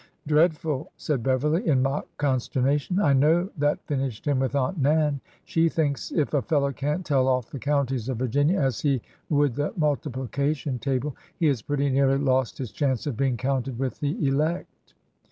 Dreadful!" 0.25 0.91
said 0.97 1.21
Beverly, 1.21 1.67
in 1.67 1.83
mock 1.83 2.07
consternation." 2.17 2.99
I 2.99 3.13
know 3.13 3.51
that 3.55 3.85
finished 3.85 4.25
him 4.25 4.39
with 4.39 4.55
Aunt 4.55 4.79
Nan. 4.79 5.21
She 5.45 5.69
thinks 5.69 6.09
if 6.11 6.33
a 6.33 6.41
fellow 6.41 6.71
can't 6.71 7.05
tell 7.05 7.27
off 7.27 7.51
the 7.51 7.59
counties 7.59 8.09
of 8.09 8.17
Virginia 8.17 8.59
as 8.59 8.79
he 8.81 8.99
would 9.29 9.53
the 9.53 9.71
multiplication 9.77 10.79
table 10.79 11.15
he 11.37 11.45
has 11.45 11.61
pretty 11.61 11.91
nearly 11.91 12.17
lost 12.17 12.57
his 12.57 12.71
chance 12.71 13.05
of 13.05 13.15
being 13.15 13.37
counted 13.37 13.77
with 13.77 13.99
the 13.99 14.17
elect." 14.27 14.95